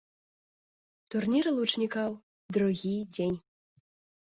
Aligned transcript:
Турнір 1.15 1.51
лучнікаў, 1.59 2.11
другі 2.59 2.95
дзень. 3.15 3.39